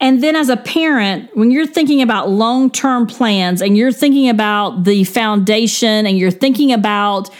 and 0.00 0.22
then 0.22 0.36
as 0.36 0.50
a 0.50 0.56
parent, 0.56 1.34
when 1.34 1.50
you're 1.50 1.66
thinking 1.66 2.02
about 2.02 2.28
long 2.28 2.70
term 2.70 3.06
plans 3.06 3.62
and 3.62 3.74
you're 3.76 3.92
thinking 3.92 4.28
about 4.28 4.84
the 4.84 5.04
foundation 5.04 6.06
and 6.06 6.18
you're 6.18 6.30
thinking 6.30 6.72
about 6.72 7.30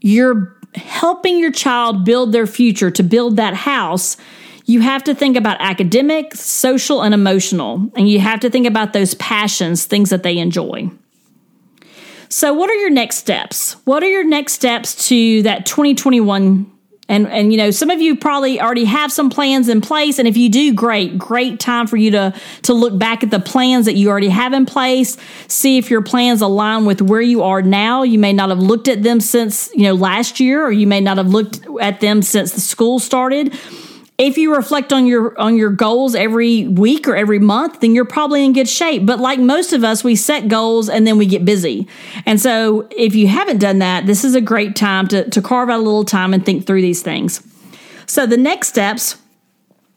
you're 0.00 0.57
helping 0.74 1.38
your 1.38 1.52
child 1.52 2.04
build 2.04 2.32
their 2.32 2.46
future 2.46 2.90
to 2.90 3.02
build 3.02 3.36
that 3.36 3.54
house, 3.54 4.16
you 4.64 4.80
have 4.80 5.02
to 5.04 5.14
think 5.14 5.36
about 5.36 5.56
academic, 5.60 6.34
social, 6.34 7.02
and 7.02 7.14
emotional. 7.14 7.90
And 7.96 8.08
you 8.08 8.20
have 8.20 8.40
to 8.40 8.50
think 8.50 8.66
about 8.66 8.92
those 8.92 9.14
passions, 9.14 9.86
things 9.86 10.10
that 10.10 10.22
they 10.22 10.38
enjoy. 10.38 10.90
So, 12.28 12.52
what 12.52 12.68
are 12.68 12.74
your 12.74 12.90
next 12.90 13.16
steps? 13.16 13.76
What 13.84 14.02
are 14.02 14.10
your 14.10 14.24
next 14.24 14.52
steps 14.52 15.08
to 15.08 15.42
that 15.44 15.64
2021 15.64 16.70
and 17.08 17.26
and 17.28 17.52
you 17.52 17.58
know, 17.58 17.70
some 17.70 17.90
of 17.90 18.00
you 18.00 18.16
probably 18.16 18.60
already 18.60 18.84
have 18.84 19.10
some 19.10 19.30
plans 19.30 19.68
in 19.68 19.80
place. 19.80 20.18
And 20.18 20.28
if 20.28 20.36
you 20.36 20.48
do 20.50 20.74
great, 20.74 21.16
great 21.16 21.58
time 21.58 21.86
for 21.86 21.96
you 21.96 22.10
to 22.12 22.34
to 22.62 22.74
look 22.74 22.98
back 22.98 23.22
at 23.22 23.30
the 23.30 23.40
plans 23.40 23.86
that 23.86 23.94
you 23.94 24.10
already 24.10 24.28
have 24.28 24.52
in 24.52 24.66
place, 24.66 25.16
see 25.46 25.78
if 25.78 25.90
your 25.90 26.02
plans 26.02 26.42
align 26.42 26.84
with 26.84 27.00
where 27.00 27.22
you 27.22 27.42
are 27.42 27.62
now. 27.62 28.02
You 28.02 28.18
may 28.18 28.32
not 28.32 28.50
have 28.50 28.58
looked 28.58 28.88
at 28.88 29.02
them 29.02 29.20
since, 29.20 29.70
you 29.74 29.84
know, 29.84 29.94
last 29.94 30.38
year 30.38 30.64
or 30.64 30.70
you 30.70 30.86
may 30.86 31.00
not 31.00 31.16
have 31.16 31.28
looked 31.28 31.60
at 31.80 32.00
them 32.00 32.22
since 32.22 32.52
the 32.52 32.60
school 32.60 32.98
started 32.98 33.58
if 34.18 34.36
you 34.36 34.54
reflect 34.54 34.92
on 34.92 35.06
your 35.06 35.38
on 35.38 35.56
your 35.56 35.70
goals 35.70 36.14
every 36.14 36.66
week 36.66 37.08
or 37.08 37.16
every 37.16 37.38
month 37.38 37.80
then 37.80 37.94
you're 37.94 38.04
probably 38.04 38.44
in 38.44 38.52
good 38.52 38.68
shape 38.68 39.06
but 39.06 39.18
like 39.20 39.38
most 39.38 39.72
of 39.72 39.84
us 39.84 40.04
we 40.04 40.14
set 40.16 40.48
goals 40.48 40.88
and 40.88 41.06
then 41.06 41.16
we 41.16 41.24
get 41.24 41.44
busy 41.44 41.86
and 42.26 42.40
so 42.40 42.86
if 42.90 43.14
you 43.14 43.28
haven't 43.28 43.58
done 43.58 43.78
that 43.78 44.06
this 44.06 44.24
is 44.24 44.34
a 44.34 44.40
great 44.40 44.76
time 44.76 45.06
to, 45.06 45.28
to 45.30 45.40
carve 45.40 45.70
out 45.70 45.78
a 45.78 45.82
little 45.82 46.04
time 46.04 46.34
and 46.34 46.44
think 46.44 46.66
through 46.66 46.82
these 46.82 47.02
things 47.02 47.46
so 48.06 48.26
the 48.26 48.36
next 48.36 48.68
steps 48.68 49.16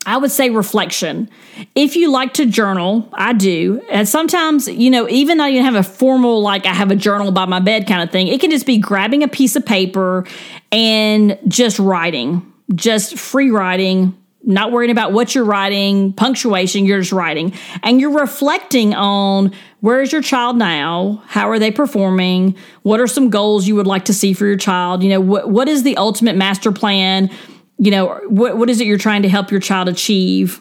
I 0.04 0.18
would 0.18 0.32
say 0.32 0.50
reflection. 0.50 1.30
If 1.76 1.96
you 1.96 2.10
like 2.10 2.34
to 2.34 2.48
journal, 2.48 3.08
I 3.14 3.34
do. 3.34 3.84
And 3.92 4.10
sometimes, 4.10 4.68
you 4.68 4.90
know, 4.90 5.08
even 5.08 5.38
though 5.38 5.46
you 5.46 5.62
have 5.62 5.76
a 5.76 5.84
formal, 5.84 6.42
like 6.42 6.66
I 6.66 6.74
have 6.74 6.90
a 6.90 6.96
journal 6.96 7.32
by 7.32 7.46
my 7.46 7.60
bed 7.60 7.86
kind 7.86 8.02
of 8.02 8.10
thing, 8.10 8.28
it 8.28 8.42
can 8.42 8.50
just 8.50 8.66
be 8.66 8.80
grabbing 8.80 9.22
a 9.22 9.28
piece 9.28 9.56
of 9.56 9.64
paper 9.64 10.26
and 10.72 11.38
just 11.48 11.78
writing 11.78 12.51
just 12.76 13.18
free 13.18 13.52
writing, 13.52 14.18
not 14.44 14.72
worrying 14.72 14.92
about 14.92 15.12
what 15.12 15.36
you're 15.36 15.46
writing, 15.46 16.14
punctuation, 16.14 16.86
you're 16.86 17.00
just 17.00 17.12
writing. 17.12 17.54
And 17.84 18.02
you're 18.02 18.18
reflecting 18.20 18.94
on 18.94 19.52
where 19.82 20.02
is 20.02 20.12
your 20.12 20.22
child 20.22 20.58
now? 20.58 21.24
How 21.28 21.50
are 21.50 21.60
they 21.60 21.72
performing? 21.72 22.56
What 22.84 23.00
are 23.00 23.08
some 23.08 23.30
goals 23.30 23.68
you 23.68 23.76
would 23.76 23.88
like 23.88 24.06
to 24.06 24.14
see 24.14 24.34
for 24.34 24.46
your 24.46 24.58
child? 24.58 25.04
You 25.04 25.10
know, 25.10 25.22
what, 25.22 25.50
what 25.50 25.68
is 25.68 25.84
the 25.84 25.98
ultimate 25.98 26.36
master 26.36 26.72
plan? 26.72 27.30
You 27.78 27.92
know, 27.92 28.20
what, 28.28 28.58
what 28.58 28.70
is 28.70 28.82
it 28.82 28.88
you're 28.88 28.98
trying 28.98 29.24
to 29.24 29.30
help 29.30 29.52
your 29.52 29.60
child 29.60 29.88
achieve? 29.90 30.60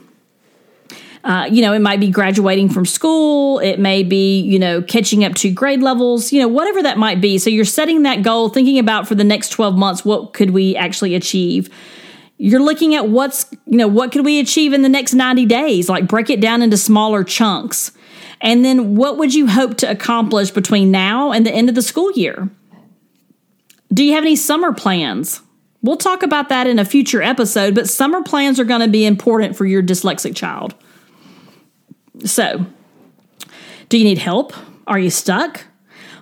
Uh, 1.23 1.47
you 1.50 1.61
know, 1.61 1.75
it 1.75 1.81
might 1.81 2.00
be 2.00 2.09
graduating 2.09 2.71
from 2.71 2.87
school. 2.87 3.59
It 3.59 3.79
may 3.79 4.02
be, 4.02 4.40
you 4.40 4.59
know, 4.59 4.81
catching 4.81 5.23
up 5.23 5.35
to 5.37 5.50
grade 5.50 5.83
levels, 5.83 6.33
you 6.33 6.40
know, 6.40 6.49
whatever 6.49 6.83
that 6.83 6.97
might 6.97 7.21
be. 7.21 7.37
So 7.37 7.50
you're 7.50 7.67
setting 7.67 8.05
that 8.05 8.23
goal, 8.23 8.49
thinking 8.49 8.79
about 8.79 9.07
for 9.07 9.14
the 9.14 9.25
next 9.25 9.50
12 9.50 9.76
months, 9.76 10.02
what 10.02 10.33
could 10.33 10.50
we 10.50 10.76
actually 10.76 11.14
achieve? 11.14 11.69
You're 12.42 12.62
looking 12.62 12.94
at 12.94 13.06
what's 13.06 13.44
you 13.66 13.76
know 13.76 13.87
what 13.87 14.12
could 14.12 14.25
we 14.25 14.40
achieve 14.40 14.73
in 14.73 14.80
the 14.80 14.88
next 14.88 15.12
90 15.12 15.44
days? 15.44 15.90
Like 15.90 16.09
break 16.09 16.30
it 16.30 16.40
down 16.40 16.62
into 16.62 16.78
smaller 16.78 17.23
chunks. 17.23 17.92
And 18.40 18.64
then 18.64 18.97
what 18.97 19.18
would 19.18 19.35
you 19.35 19.47
hope 19.47 19.76
to 19.78 19.90
accomplish 19.90 20.50
between 20.50 20.90
now 20.90 21.32
and 21.32 21.44
the 21.44 21.52
end 21.52 21.68
of 21.68 21.75
the 21.75 21.82
school 21.82 22.11
year? 22.12 22.49
Do 23.92 24.02
you 24.02 24.14
have 24.14 24.25
any 24.25 24.37
summer 24.37 24.73
plans? 24.73 25.42
We'll 25.82 25.99
talk 25.99 26.23
about 26.23 26.49
that 26.49 26.66
in 26.66 26.78
a 26.78 26.85
future 26.87 27.20
episode 27.20 27.75
but 27.75 27.90
summer 27.90 28.23
plans 28.23 28.59
are 28.59 28.64
going 28.64 28.80
to 28.80 28.88
be 28.88 29.04
important 29.04 29.54
for 29.54 29.66
your 29.66 29.82
dyslexic 29.82 30.35
child. 30.35 30.75
So 32.25 32.64
do 33.90 33.99
you 33.99 34.04
need 34.04 34.18
help? 34.18 34.54
Are 34.87 34.99
you 34.99 35.11
stuck 35.11 35.66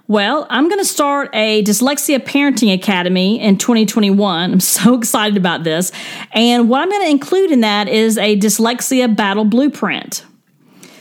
well, 0.09 0.47
I'm 0.49 0.69
going 0.69 0.81
to 0.81 0.87
start 0.87 1.29
a 1.35 1.63
Dyslexia 1.63 2.19
Parenting 2.19 2.73
Academy 2.73 3.39
in 3.39 3.59
2021. 3.59 4.53
I'm 4.53 4.59
so 4.59 4.95
excited 4.99 5.37
about 5.37 5.65
this. 5.65 5.93
And 6.33 6.71
what 6.71 6.81
I'm 6.81 6.89
going 6.89 7.05
to 7.05 7.11
include 7.11 7.51
in 7.51 7.61
that 7.61 7.89
is 7.89 8.17
a 8.17 8.37
Dyslexia 8.37 9.15
Battle 9.15 9.45
Blueprint. 9.45 10.25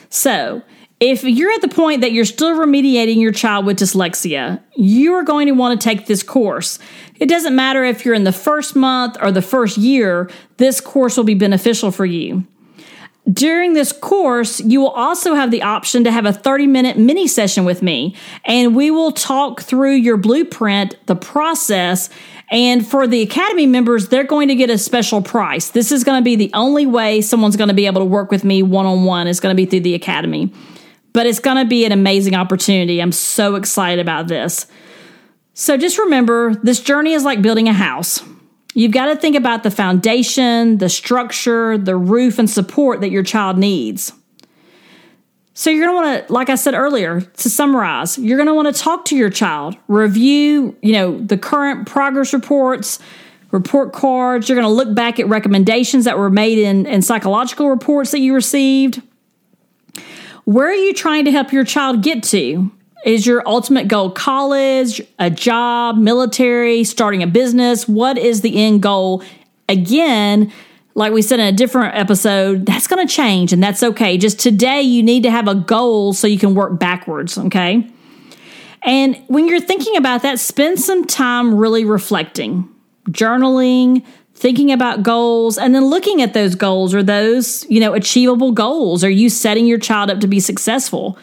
So, 0.10 0.62
if 1.00 1.24
you're 1.24 1.52
at 1.52 1.62
the 1.62 1.70
point 1.70 2.02
that 2.02 2.12
you're 2.12 2.26
still 2.26 2.58
remediating 2.58 3.22
your 3.22 3.32
child 3.32 3.66
with 3.68 3.78
dyslexia, 3.78 4.60
you 4.76 5.14
are 5.14 5.24
going 5.24 5.46
to 5.46 5.54
want 5.54 5.80
to 5.80 5.84
take 5.84 6.08
this 6.08 6.24
course. 6.24 6.80
It 7.20 7.30
doesn't 7.30 7.56
matter 7.56 7.84
if 7.84 8.04
you're 8.04 8.16
in 8.16 8.24
the 8.24 8.32
first 8.32 8.76
month 8.76 9.16
or 9.22 9.32
the 9.32 9.44
first 9.44 9.78
year, 9.78 10.30
this 10.58 10.82
course 10.82 11.16
will 11.16 11.24
be 11.24 11.36
beneficial 11.36 11.92
for 11.92 12.06
you. 12.06 12.48
During 13.32 13.74
this 13.74 13.92
course, 13.92 14.62
you 14.62 14.80
will 14.80 14.92
also 14.92 15.34
have 15.34 15.52
the 15.52 15.62
option 15.62 16.06
to 16.06 16.12
have 16.12 16.26
a 16.26 16.32
30 16.32 16.68
minute 16.68 16.98
mini 16.98 17.28
session 17.28 17.66
with 17.66 17.82
me, 17.82 18.16
and 18.46 18.76
we 18.76 18.90
will 18.90 19.12
talk 19.12 19.62
through 19.62 19.94
your 19.94 20.16
blueprint, 20.16 20.96
the 21.08 21.16
process, 21.16 22.10
and 22.50 22.88
for 22.88 23.06
the 23.06 23.22
Academy 23.22 23.66
members, 23.66 24.08
they're 24.08 24.24
going 24.24 24.48
to 24.48 24.56
get 24.56 24.70
a 24.70 24.78
special 24.78 25.22
price. 25.22 25.72
This 25.72 25.92
is 25.92 26.06
going 26.06 26.22
to 26.22 26.24
be 26.24 26.38
the 26.38 26.52
only 26.54 26.86
way 26.86 27.20
someone's 27.20 27.58
going 27.58 27.68
to 27.68 27.74
be 27.74 27.86
able 27.86 28.00
to 28.00 28.06
work 28.06 28.32
with 28.32 28.46
me 28.46 28.64
one 28.64 28.86
on 28.86 29.04
one, 29.04 29.28
is 29.28 29.42
going 29.42 29.54
to 29.54 29.58
be 29.58 29.66
through 29.66 29.82
the 29.82 29.96
Academy. 29.96 30.54
But 31.12 31.26
it's 31.26 31.40
going 31.40 31.58
to 31.58 31.66
be 31.66 31.84
an 31.86 31.92
amazing 31.92 32.36
opportunity. 32.36 33.02
I'm 33.02 33.12
so 33.12 33.56
excited 33.56 34.00
about 34.00 34.28
this. 34.28 34.68
So 35.54 35.76
just 35.76 35.98
remember 35.98 36.56
this 36.56 36.80
journey 36.80 37.14
is 37.14 37.26
like 37.26 37.42
building 37.42 37.68
a 37.68 37.74
house. 37.74 38.24
You've 38.78 38.92
got 38.92 39.08
to 39.08 39.16
think 39.16 39.36
about 39.36 39.64
the 39.64 39.72
foundation, 39.72 40.78
the 40.78 40.88
structure, 40.88 41.80
the 41.80 41.98
roof, 41.98 42.38
and 42.38 42.48
support 42.48 43.02
that 43.02 43.10
your 43.10 43.24
child 43.24 43.58
needs. 43.58 44.14
So 45.56 45.72
you're 45.72 45.84
going 45.84 45.98
to 45.98 46.04
want 46.06 46.28
to, 46.28 46.32
like 46.32 46.52
I 46.52 46.54
said 46.54 46.76
earlier, 46.76 47.22
to 47.22 47.50
summarize, 47.50 48.20
you're 48.20 48.38
going 48.38 48.46
to 48.46 48.54
want 48.54 48.68
to 48.74 48.80
talk 48.80 49.06
to 49.06 49.16
your 49.16 49.32
child, 49.32 49.76
review, 49.88 50.78
you 50.84 50.94
know, 50.94 51.18
the 51.18 51.40
current 51.40 51.88
progress 51.88 52.34
reports, 52.34 53.00
report 53.50 53.94
cards. 53.94 54.48
You're 54.48 54.62
going 54.62 54.70
to 54.70 54.72
look 54.72 54.94
back 54.94 55.20
at 55.20 55.28
recommendations 55.28 56.06
that 56.06 56.20
were 56.20 56.30
made 56.30 56.60
in, 56.60 56.86
in 56.86 57.02
psychological 57.02 57.72
reports 57.72 58.12
that 58.12 58.20
you 58.20 58.36
received. 58.36 59.02
Where 60.44 60.68
are 60.68 60.76
you 60.76 60.94
trying 60.94 61.26
to 61.26 61.32
help 61.32 61.52
your 61.52 61.64
child 61.64 62.04
get 62.04 62.22
to? 62.26 62.72
Is 63.06 63.26
your 63.26 63.48
ultimate 63.48 63.88
goal 63.88 64.10
college, 64.10 65.02
a 65.20 65.30
job, 65.30 65.98
military, 65.98 66.84
starting 66.84 67.24
a 67.24 67.28
business? 67.28 67.88
What 67.88 68.18
is 68.18 68.42
the 68.42 68.64
end 68.64 68.82
goal? 68.82 69.24
Again, 69.70 70.52
like 70.96 71.14
we 71.14 71.22
said 71.22 71.40
in 71.40 71.46
a 71.46 71.52
different 71.52 71.96
episode, 71.96 72.66
that's 72.66 72.88
going 72.88 73.06
to 73.06 73.14
change 73.14 73.54
and 73.54 73.62
that's 73.62 73.84
okay. 73.84 74.18
Just 74.18 74.40
today, 74.40 74.82
you 74.82 75.04
need 75.04 75.24
to 75.24 75.32
have 75.32 75.48
a 75.48 75.56
goal 75.56 76.14
so 76.14 76.26
you 76.26 76.40
can 76.40 76.56
work 76.56 76.80
backwards, 76.80 77.38
okay? 77.38 77.88
And 78.82 79.22
when 79.28 79.48
you're 79.48 79.62
thinking 79.62 79.96
about 79.96 80.24
that, 80.24 80.40
spend 80.40 80.80
some 80.80 81.06
time 81.06 81.54
really 81.54 81.86
reflecting, 81.86 82.68
journaling, 83.10 84.04
thinking 84.34 84.72
about 84.72 85.04
goals, 85.04 85.58
and 85.58 85.76
then 85.76 85.86
looking 85.86 86.22
at 86.22 86.34
those 86.34 86.56
goals. 86.56 86.96
Are 86.96 87.04
those, 87.04 87.66
you 87.70 87.80
know, 87.80 87.94
achievable 87.94 88.52
goals? 88.52 89.04
Are 89.04 89.10
you 89.10 89.30
setting 89.30 89.68
your 89.68 89.80
child 89.80 90.10
up 90.10 90.20
to 90.22 90.28
be 90.28 90.40
successful? 90.40 91.18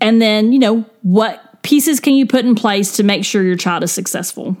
And 0.00 0.20
then, 0.20 0.52
you 0.52 0.58
know, 0.58 0.84
what 1.02 1.62
pieces 1.62 2.00
can 2.00 2.14
you 2.14 2.26
put 2.26 2.44
in 2.44 2.54
place 2.54 2.96
to 2.96 3.02
make 3.02 3.24
sure 3.24 3.42
your 3.42 3.56
child 3.56 3.82
is 3.82 3.92
successful? 3.92 4.56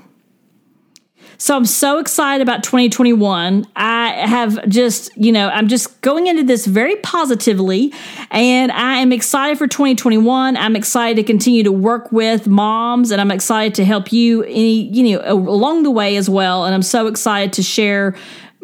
So 1.38 1.54
I'm 1.54 1.66
so 1.66 1.98
excited 1.98 2.42
about 2.42 2.62
2021. 2.62 3.66
I 3.76 4.08
have 4.26 4.66
just, 4.68 5.14
you 5.16 5.32
know, 5.32 5.48
I'm 5.48 5.68
just 5.68 6.00
going 6.00 6.26
into 6.28 6.42
this 6.42 6.66
very 6.66 6.96
positively 6.96 7.92
and 8.30 8.72
I 8.72 8.96
am 8.96 9.12
excited 9.12 9.58
for 9.58 9.66
2021. 9.66 10.56
I'm 10.56 10.76
excited 10.76 11.16
to 11.16 11.22
continue 11.22 11.62
to 11.62 11.72
work 11.72 12.10
with 12.10 12.46
moms 12.46 13.10
and 13.10 13.20
I'm 13.20 13.30
excited 13.30 13.74
to 13.74 13.84
help 13.84 14.12
you 14.12 14.44
any, 14.44 14.88
you 14.88 15.12
know, 15.18 15.22
along 15.30 15.82
the 15.82 15.90
way 15.90 16.16
as 16.16 16.30
well. 16.30 16.64
And 16.64 16.74
I'm 16.74 16.82
so 16.82 17.06
excited 17.06 17.52
to 17.54 17.62
share 17.62 18.16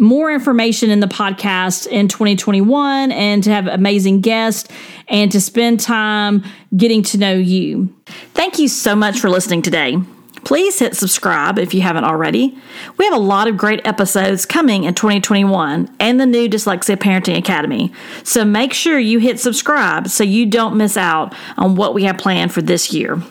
more 0.03 0.31
information 0.31 0.91
in 0.91 1.01
the 1.01 1.07
podcast 1.07 1.87
in 1.87 2.09
2021 2.09 3.13
and 3.13 3.43
to 3.45 3.51
have 3.51 3.67
amazing 3.69 4.21
guests 4.21 4.69
and 5.09 5.31
to 5.33 5.41
spend 5.41 5.81
time 5.81 6.43
getting 6.77 7.03
to 7.05 7.19
know 7.19 7.33
you. 7.33 7.95
Thank 8.35 8.59
you 8.59 8.69
so 8.69 8.95
much 8.97 9.21
for 9.21 9.31
listening 9.31 9.63
today. 9.63 9.97
Please 10.45 10.81
hit 10.81 10.97
subscribe 10.97 11.57
if 11.57 11.73
you 11.73 11.83
haven't 11.83 12.03
already. 12.03 12.59
We 12.99 13.05
have 13.05 13.15
a 13.15 13.19
lot 13.19 13.47
of 13.47 13.57
great 13.57 13.87
episodes 13.87 14.45
coming 14.45 14.85
in 14.85 14.95
2021 14.95 15.95
and 16.01 16.21
the 16.21 16.27
new 16.27 16.49
Dyslexia 16.49 16.97
Parenting 16.97 17.39
Academy. 17.39 17.93
So 18.25 18.45
make 18.45 18.73
sure 18.73 18.99
you 18.99 19.21
hit 19.21 19.39
subscribe 19.39 20.09
so 20.09 20.25
you 20.25 20.47
don't 20.47 20.77
miss 20.77 20.97
out 20.97 21.33
on 21.57 21.77
what 21.77 21.95
we 21.95 22.05
have 22.05 22.19
planned 22.19 22.53
for 22.53 22.61
this 22.61 22.93
year. 22.93 23.23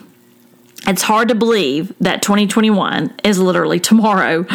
It's 0.86 1.02
hard 1.02 1.28
to 1.28 1.34
believe 1.34 1.94
that 2.00 2.22
2021 2.22 3.14
is 3.24 3.38
literally 3.38 3.78
tomorrow. 3.92 4.46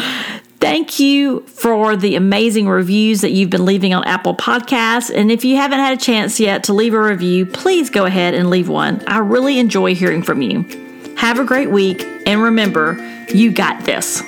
Thank 0.67 0.99
you 0.99 1.43
for 1.47 1.95
the 1.95 2.17
amazing 2.17 2.67
reviews 2.67 3.21
that 3.21 3.31
you've 3.31 3.49
been 3.49 3.63
leaving 3.63 3.93
on 3.93 4.03
Apple 4.03 4.35
Podcasts. 4.35 5.09
And 5.09 5.31
if 5.31 5.45
you 5.45 5.55
haven't 5.55 5.79
had 5.79 5.97
a 5.97 6.01
chance 6.01 6.41
yet 6.41 6.65
to 6.65 6.73
leave 6.73 6.93
a 6.93 7.01
review, 7.01 7.45
please 7.45 7.89
go 7.89 8.03
ahead 8.03 8.33
and 8.33 8.49
leave 8.49 8.67
one. 8.67 9.01
I 9.07 9.19
really 9.19 9.59
enjoy 9.59 9.95
hearing 9.95 10.21
from 10.21 10.41
you. 10.41 10.65
Have 11.15 11.39
a 11.39 11.45
great 11.45 11.71
week, 11.71 12.03
and 12.25 12.41
remember, 12.41 12.97
you 13.33 13.53
got 13.53 13.85
this. 13.85 14.21